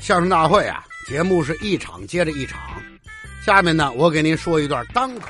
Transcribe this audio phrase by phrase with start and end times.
[0.00, 2.60] 相声大会啊，节目是一场接着一场。
[3.44, 5.28] 下面呢，我给您说一段单口。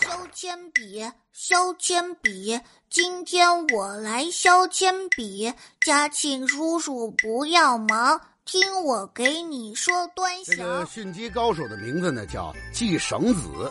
[0.00, 2.58] 削铅笔，削铅笔，
[2.88, 5.52] 今天我来削铅笔。
[5.84, 10.86] 嘉庆叔叔不要忙，听我给你说端这个详。
[10.86, 13.70] 驯鸡高手的名字呢叫系绳子，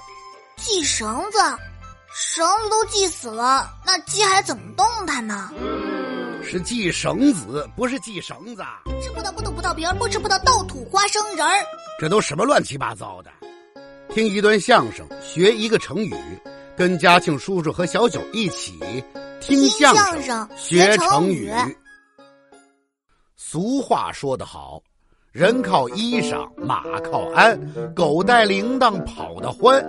[0.57, 1.39] 系绳子，
[2.13, 5.51] 绳子都系死了，那鸡还怎么动弹呢？
[6.43, 8.63] 是系绳子，不是系绳子。
[9.01, 11.63] 吃葡萄不吐葡萄皮儿，不吃葡萄倒吐花生仁儿。
[11.99, 13.29] 这都什么乱七八糟的？
[14.09, 16.13] 听一段相声，学一个成语，
[16.75, 18.77] 跟嘉庆叔叔和小九一起
[19.39, 21.51] 听相声学学成成语
[23.37, 24.81] 俗话说得好，
[25.31, 27.57] 人靠衣裳，马靠鞍，
[27.93, 29.81] 狗带铃铛跑得欢。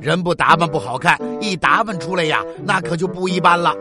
[0.00, 3.74] 人不打扮不好看，一打扮出来呀，那可就不一般了。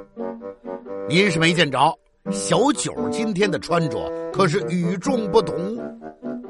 [1.10, 1.92] 您是没见着，
[2.30, 3.98] 小九今天的穿着
[4.32, 5.76] 可是与众不同。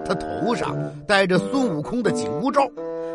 [0.04, 0.76] 他头上
[1.08, 2.60] 戴着孙悟空的紧箍咒，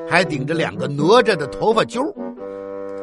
[0.08, 2.02] 还顶着两个哪吒的头发揪，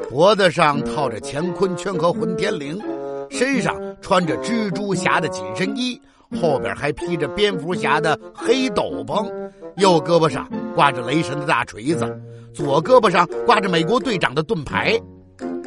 [0.10, 2.82] 脖子上套着乾坤圈和混天绫，
[3.30, 6.02] 身上穿着蜘蛛侠的紧身衣，
[6.42, 9.32] 后边还披着蝙蝠侠的黑斗篷，
[9.78, 12.20] 右胳膊上挂着雷神的大锤子，
[12.56, 15.00] 左胳膊上挂着美国队长的盾牌。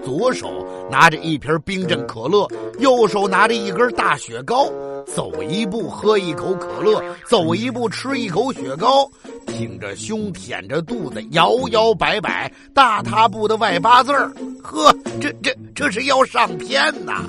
[0.05, 2.47] 左手拿着一瓶冰镇可乐，
[2.79, 4.69] 右手拿着一根大雪糕，
[5.07, 9.09] 走一步喝一口可乐，走一步吃一口雪糕，
[9.47, 14.31] 挺着胸舔着肚子摇摇摆摆，大踏步的外八字儿，
[14.63, 17.25] 呵，这这这是要上天呐！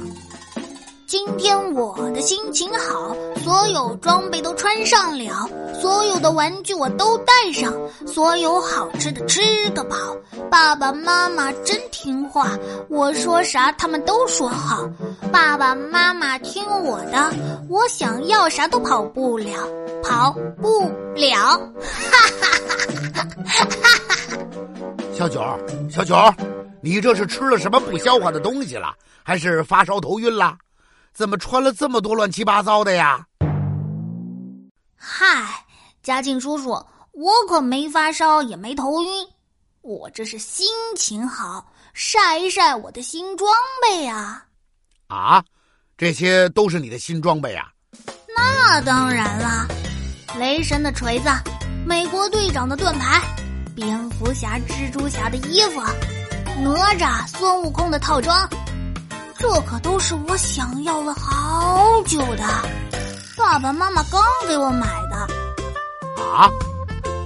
[1.17, 5.49] 今天我的心情好，所有装备都穿上了，
[5.79, 7.73] 所有的玩具我都带上，
[8.05, 9.95] 所有好吃的吃个饱。
[10.51, 12.49] 爸爸妈妈真听话，
[12.89, 14.89] 我说啥他们都说好。
[15.31, 17.33] 爸爸妈妈听我的，
[17.69, 19.53] 我想要啥都跑不了，
[20.03, 20.81] 跑不
[21.15, 21.37] 了。
[21.79, 22.49] 哈哈
[23.13, 24.37] 哈哈哈！
[25.13, 25.41] 小九，
[25.89, 26.13] 小九，
[26.81, 28.93] 你这是吃了什么不消化的东西了？
[29.23, 30.57] 还是发烧头晕了？
[31.15, 33.25] 怎么穿了这么多乱七八糟的呀？
[34.97, 35.65] 嗨，
[36.03, 36.71] 嘉靖叔叔，
[37.13, 39.25] 我可没发烧，也没头晕，
[39.79, 40.67] 我这是心
[40.97, 43.49] 情好，晒一晒我的新装
[43.81, 44.43] 备呀、
[45.07, 45.41] 啊，
[45.97, 47.71] 这些都是你的新装备啊？
[48.35, 49.65] 那当然啦，
[50.37, 51.29] 雷神的锤子，
[51.87, 53.21] 美国队长的盾牌，
[53.73, 55.79] 蝙蝠侠、蜘蛛侠的衣服，
[56.61, 58.37] 哪吒、孙悟空的套装，
[59.47, 62.43] 这可都是我想要了好久的。
[63.37, 65.15] 爸爸妈妈刚给我买的。
[66.19, 66.49] 啊，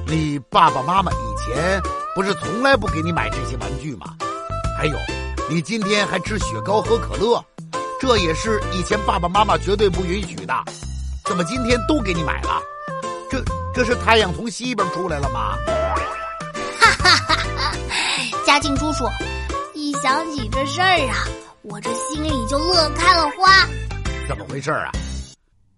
[0.05, 1.81] 你爸爸妈妈以前
[2.13, 4.17] 不是从来不给你买这些玩具吗？
[4.77, 4.97] 还有，
[5.49, 7.41] 你今天还吃雪糕喝可乐，
[8.01, 10.53] 这也是以前爸爸妈妈绝对不允许的。
[11.23, 12.61] 怎么今天都给你买了？
[13.31, 13.41] 这
[13.73, 15.55] 这是太阳从西边出来了吗？
[16.81, 17.71] 哈哈哈哈
[18.45, 19.05] 嘉靖叔叔，
[19.73, 21.15] 一想起这事儿啊，
[21.71, 23.67] 我这心里就乐开了花。
[24.27, 24.91] 怎么回事啊？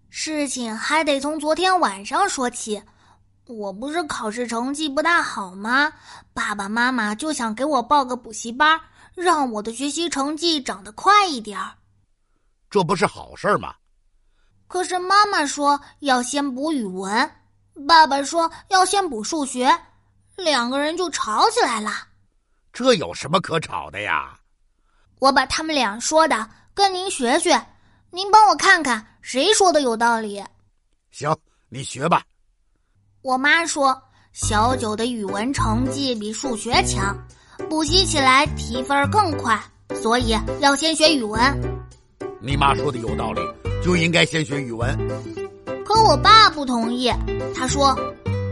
[0.08, 2.82] 事情还得从昨天晚上说起。
[3.46, 5.92] 我不是考试成绩不大好吗？
[6.32, 8.80] 爸爸妈妈就想给我报个补习班，
[9.14, 11.72] 让我的学习成绩长得快一点儿。
[12.70, 13.74] 这不是好事吗？
[14.68, 17.30] 可是妈妈说要先补语文，
[17.86, 19.68] 爸爸说要先补数学，
[20.36, 21.90] 两个人就吵起来了。
[22.72, 24.34] 这有什么可吵的呀？
[25.22, 27.56] 我把他们俩说的跟您学学，
[28.10, 30.42] 您帮我看看谁说的有道理。
[31.12, 31.32] 行，
[31.68, 32.24] 你学吧。
[33.22, 33.96] 我妈说，
[34.32, 37.16] 小九的语文成绩比数学强，
[37.70, 39.56] 补习起来提分更快，
[39.94, 41.40] 所以要先学语文。
[42.40, 43.40] 你妈说的有道理，
[43.80, 44.98] 就应该先学语文。
[45.86, 47.08] 可我爸不同意，
[47.54, 47.96] 他说，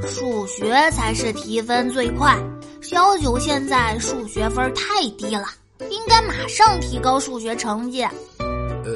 [0.07, 2.33] 数学才是提分最快，
[2.81, 5.49] 小九现在数学分太低了，
[5.89, 8.03] 应该马上提高数学成绩。
[8.03, 8.95] 呃，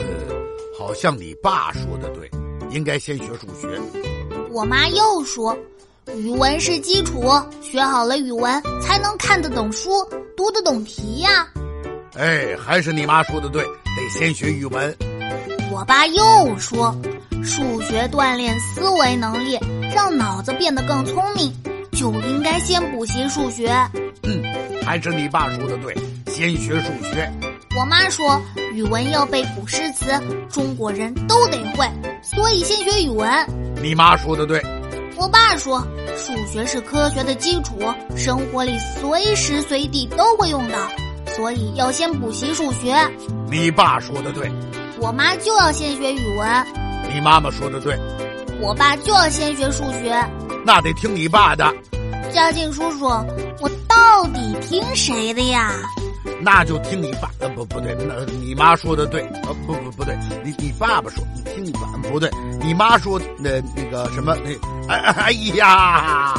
[0.79, 2.31] 好像你爸说的对，
[2.71, 3.81] 应该先学数学。
[4.51, 5.57] 我妈又说，
[6.17, 7.23] 语文是基础，
[7.63, 9.91] 学好了语文才能看得懂书，
[10.37, 11.49] 读得懂题呀。
[12.15, 14.95] 哎，还是你妈说的对，得先学语文。
[15.73, 16.95] 我爸又说，
[17.43, 19.59] 数学锻炼思维能力，
[19.93, 21.53] 让脑子变得更聪明，
[21.91, 23.75] 就应该先补习数学。
[24.23, 24.43] 嗯，
[24.85, 25.93] 还是你爸说的对，
[26.35, 27.33] 先学数学。
[27.79, 28.43] 我妈说，
[28.73, 30.07] 语文要背古诗词，
[30.51, 31.89] 中国人都得会，
[32.25, 33.31] 所以先学语文。
[33.81, 34.61] 你妈说的对，
[35.17, 35.81] 我爸说，
[36.17, 37.79] 数学是科学的基础，
[38.17, 40.77] 生活里随时随地都会用到，
[41.37, 42.93] 所以要先补习数学。
[43.49, 44.51] 你爸说的对，
[44.99, 46.67] 我妈就要先学语文。
[47.15, 47.97] 你妈妈说的对，
[48.61, 50.13] 我爸就要先学数学，
[50.67, 51.73] 那得听你爸的。
[52.33, 53.05] 嘉靖叔叔，
[53.61, 55.71] 我到底听谁的呀？
[56.41, 62.31] 那就听你爸呃不不对，那你妈说的对呃不不不对，你你爸爸说你听你爸不对，
[62.63, 64.51] 你妈说那那个什么那
[64.93, 66.35] 哎哎呀，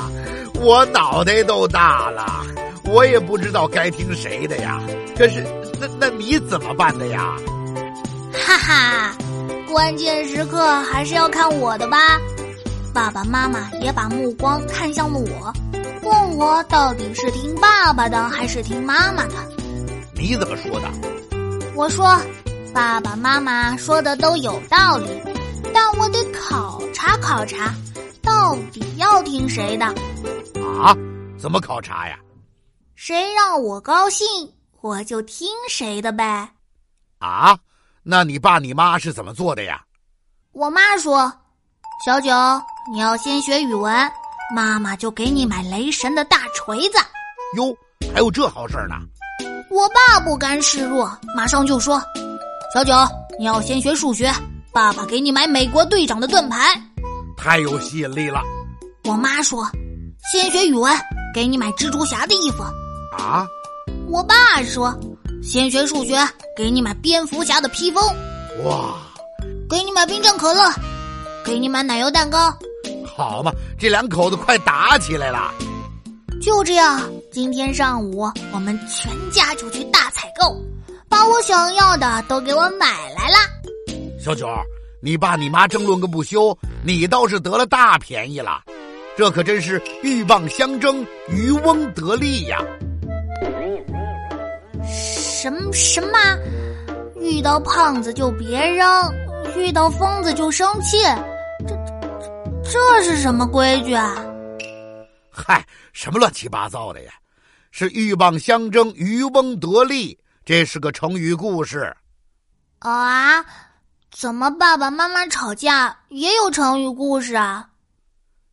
[0.55, 2.45] 我脑袋都大了，
[2.85, 4.81] 我也不知道该听谁的呀。
[5.17, 5.43] 可是
[5.79, 7.35] 那那你怎么办的呀？
[8.33, 9.15] 哈哈，
[9.71, 11.97] 关键时刻还是要看我的吧。
[12.93, 15.53] 爸爸妈妈也把目光看向了我，
[16.03, 19.33] 问我到底是听爸爸的还是听妈妈的。
[20.25, 20.89] 你怎么说的？
[21.75, 22.19] 我说，
[22.73, 25.05] 爸爸妈妈说的都有道理，
[25.71, 27.71] 但我得考察考察，
[28.23, 29.85] 到底要听谁的。
[30.81, 30.97] 啊？
[31.37, 32.17] 怎么考察呀？
[32.95, 34.25] 谁让我高兴，
[34.81, 36.49] 我就听谁的呗。
[37.19, 37.55] 啊？
[38.01, 39.79] 那你爸你妈是怎么做的呀？
[40.53, 41.31] 我妈说
[42.03, 42.31] ：“小九，
[42.91, 43.93] 你要先学语文，
[44.55, 46.97] 妈妈就给你买雷神的大锤子。”
[47.57, 47.77] 哟，
[48.11, 48.95] 还有这好事呢！
[49.75, 52.01] 我爸不甘示弱，马上就说
[52.73, 52.93] ：“小九，
[53.37, 54.33] 你要先学数学，
[54.71, 56.81] 爸爸给你买美国队长的盾牌。”
[57.35, 58.39] 太有吸引力了。
[59.03, 59.69] 我妈说
[60.31, 60.97] ：“先学语文，
[61.33, 62.63] 给你买蜘蛛侠的衣服。”
[63.21, 63.45] 啊！
[64.07, 64.97] 我爸说
[65.43, 66.25] ：“先学数学，
[66.55, 68.01] 给你买蝙蝠侠的披风。”
[68.63, 68.95] 哇！
[69.69, 70.71] 给你买冰镇可乐，
[71.43, 72.57] 给你买奶油蛋糕。
[73.05, 75.53] 好嘛，这两口子快打起来了。
[76.41, 77.01] 就这样，
[77.35, 80.57] 今天上午我们全家就去大采购，
[81.09, 83.35] 把我想要的都给我买来了。
[84.17, 84.47] 小九，
[85.01, 88.63] 你爸你妈争论个不休，你倒是得了大便宜了，
[89.17, 92.57] 这可真是鹬蚌相争，渔翁得利呀！
[94.87, 96.17] 什么什么？
[97.19, 98.87] 遇到胖子就别扔，
[99.57, 100.99] 遇到疯子就生气，
[101.67, 104.25] 这这这是什么规矩啊？
[105.29, 105.61] 嗨，
[105.91, 107.11] 什么乱七八糟的呀？
[107.77, 111.93] 是鹬蚌相争，渔翁得利，这是个成语故事。
[112.79, 113.45] 啊？
[114.09, 117.69] 怎么爸爸妈妈吵架也有成语故事啊？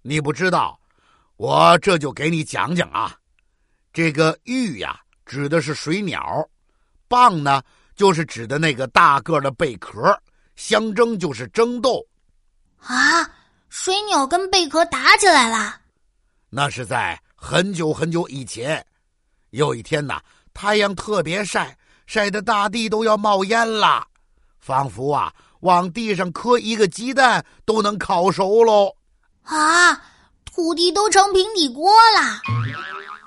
[0.02, 0.76] 你不知道，
[1.36, 3.16] 我这就给你讲讲啊。
[3.92, 6.20] 这个鹬呀，指的是水鸟；
[7.08, 7.62] 蚌呢，
[7.94, 10.12] 就是指的那个大个的贝壳；
[10.56, 12.04] 相争就是争斗。
[12.78, 13.30] 啊！
[13.68, 15.76] 水鸟跟贝壳打起来了。
[16.50, 18.84] 那是在很久很久以前，
[19.52, 20.18] 有一天呐，
[20.54, 21.76] 太阳特别晒，
[22.06, 24.02] 晒得大地都要冒烟了，
[24.58, 28.90] 仿佛啊，往地上磕一个鸡蛋都能烤熟喽。
[29.42, 29.92] 啊，
[30.46, 32.40] 土地都成平底锅了。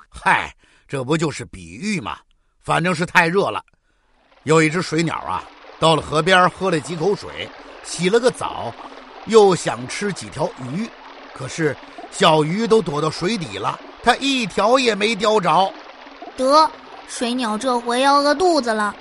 [0.09, 0.51] 嗨，
[0.87, 2.17] 这不就是比喻吗？
[2.59, 3.63] 反正是太热了。
[4.45, 5.43] 有一只水鸟啊，
[5.79, 7.47] 到了河边喝了几口水，
[7.83, 8.73] 洗了个澡，
[9.27, 10.89] 又想吃几条鱼，
[11.35, 11.77] 可是。
[12.11, 15.69] 小鱼都躲到水底了，它一条也没叼着。
[16.37, 16.69] 得，
[17.07, 18.95] 水鸟这回要饿肚子了。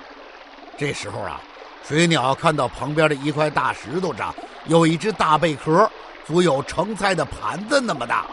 [0.76, 1.40] 这时候啊，
[1.86, 4.34] 水鸟看到旁边的一块大石头上
[4.66, 5.90] 有一只大贝壳，
[6.26, 8.26] 足有盛菜的盘子那么大。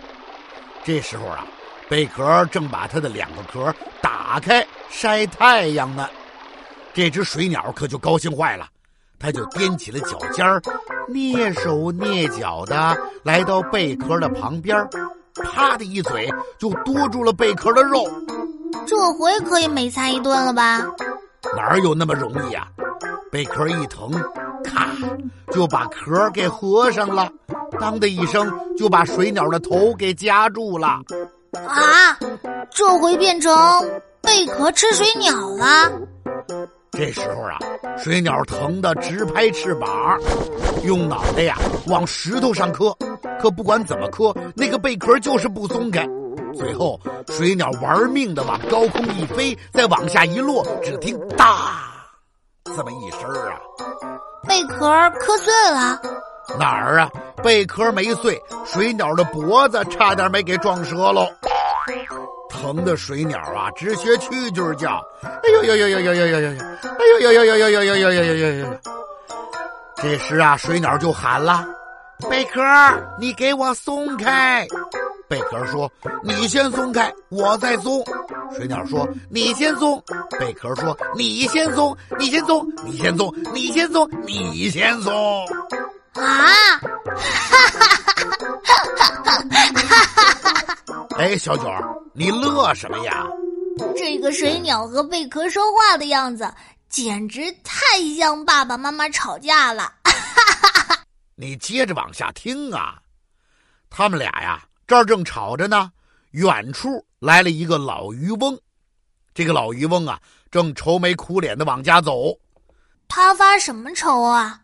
[0.84, 1.46] 这时候啊，
[1.88, 6.10] 贝壳正把它的两个壳打开晒太阳呢。
[6.94, 8.68] 这只水鸟可就高兴坏了。
[9.20, 10.60] 它就踮起了脚尖儿，
[11.08, 14.76] 蹑手蹑脚的来到贝壳的旁边，
[15.54, 18.04] 啪的一嘴就叼住了贝壳的肉。
[19.02, 20.86] 这回可以美餐一顿了吧？
[21.58, 22.68] 哪有那么容易啊？
[23.32, 24.12] 贝壳一疼，
[24.64, 24.90] 咔，
[25.52, 27.28] 就把壳给合上了。
[27.80, 31.02] 当的一声，就把水鸟的头给夹住了。
[31.66, 32.16] 啊！
[32.70, 33.52] 这回变成
[34.22, 35.92] 贝壳吃水鸟了。
[36.92, 37.58] 这时候啊，
[37.98, 39.90] 水鸟疼得直拍翅膀，
[40.84, 42.96] 用脑袋呀往石头上磕，
[43.42, 46.08] 可不管怎么磕，那个贝壳就是不松开。
[46.58, 51.84] 最后，水鸟玩命的往高空一飞，再往下一落，只听“哒”
[52.76, 53.60] 这么一声啊，
[54.48, 56.00] 贝壳磕碎了。
[56.60, 57.10] 哪儿啊？
[57.44, 61.28] 贝壳没碎，水鸟的脖子差点没给撞折喽。
[62.50, 65.02] 疼的水鸟啊，直学蛐蛐叫。
[65.24, 66.50] 哎呦呦呦呦呦呦呦呦！
[66.84, 68.68] 哎呦呦呦呦呦呦呦呦呦呦呦！
[69.96, 71.66] 这时啊，水鸟就喊了
[72.30, 72.62] ：“贝壳，
[73.20, 74.68] 你给我松开！”
[75.32, 75.90] 贝壳说
[76.26, 78.04] ：“你先松开，我再松。”
[78.54, 80.04] 水鸟说：“你先松。”
[80.38, 85.46] 贝壳说：“你先松，你先松，你先松，你先松，你先松。”
[86.20, 86.20] 啊！
[86.20, 91.08] 哈哈哈哈哈哈！
[91.18, 91.64] 哎，小九，
[92.14, 93.26] 你乐什么呀？
[93.96, 96.54] 这个水鸟和贝壳说话的样子，
[96.90, 97.82] 简直太
[98.18, 99.94] 像爸爸妈妈吵架了。
[101.36, 102.98] 你接着往下听啊。
[103.90, 104.62] 他们俩呀，
[104.92, 105.90] 这儿正吵着呢，
[106.32, 108.60] 远处来了一个老渔翁。
[109.34, 110.20] 这个老渔翁啊，
[110.52, 112.38] 正愁眉苦脸的往家走。
[113.08, 114.60] 他发什么愁啊？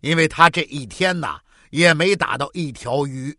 [0.00, 1.38] 因为他这一天呐，
[1.68, 3.38] 也没打到一条鱼。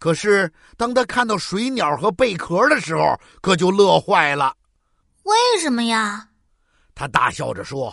[0.00, 4.52] 可是当他看到水鸟和贝壳的时候，可就乐坏了。
[5.22, 6.26] 为什么呀？
[6.92, 7.88] 他大笑着说：“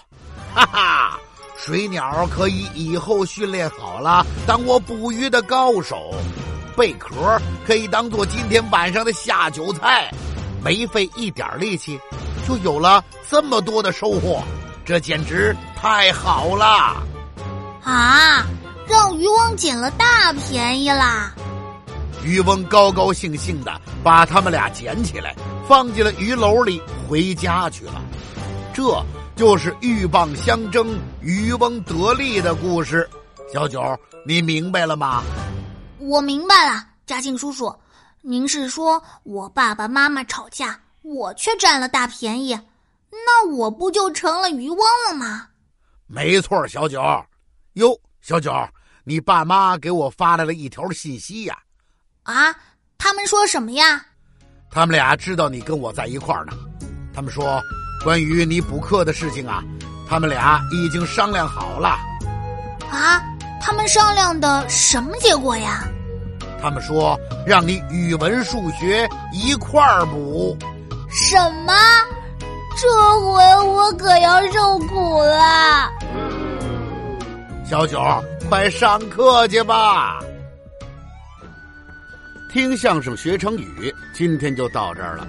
[0.55, 1.19] 哈哈，
[1.55, 6.15] 水鸟可以以后训练好了，当我捕鱼的高手；
[6.79, 10.09] 贝壳可以当做今天晚上的下酒菜。”
[10.63, 11.97] 没费一点力气，
[12.45, 14.43] 就有了这么多的收获，
[14.83, 17.01] 这简直太好了！
[17.81, 18.45] 啊，
[18.85, 21.33] 让渔翁捡了大便宜啦！
[22.25, 25.33] 渔翁高高兴兴的把他们俩捡起来，
[25.65, 28.01] 放进了鱼篓里，回家去了。
[28.73, 29.01] 这
[29.37, 33.09] 就是鹬蚌相争，渔翁得利的故事。
[33.53, 33.81] 小九，
[34.25, 35.23] 你明白了吗？
[36.09, 37.71] 我明白了，嘉庆叔叔。
[38.21, 42.59] 您是说我爸爸妈妈吵架，我却占了大便宜，
[43.11, 45.47] 那我不就成了渔翁了吗？
[46.07, 46.99] 没错，小九。
[47.73, 48.51] 哟，小九，
[49.03, 51.55] 你爸妈给我发来了一条信息呀。
[52.23, 52.55] 啊，
[52.97, 54.03] 他们说什么呀？
[54.71, 56.53] 他们俩知道你跟我在一块儿呢。
[57.13, 57.61] 他们说，
[58.03, 59.63] 关于你补课的事情啊，
[60.09, 61.99] 他们俩已经商量好了。
[62.89, 63.21] 啊，
[63.61, 65.87] 他们商量的什么结果呀？
[66.61, 70.57] 他们说让你语文、数学一块儿补，
[71.09, 71.73] 什么？
[72.81, 72.87] 这
[73.21, 75.89] 回我可要受苦了。
[77.65, 77.99] 小九，
[78.49, 80.19] 快上课去吧。
[82.51, 85.27] 听相声学成语，今天就到这儿了。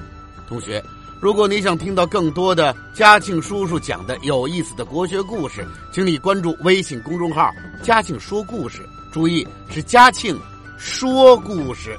[0.49, 0.83] 同学，
[1.21, 7.51] 如果你想听到更多的嘉庆叔叔讲的有意思的国学故事，请你关注微信公众号
[7.83, 10.41] “嘉庆说故事”，注意是嘉庆。
[10.83, 11.95] 说故事。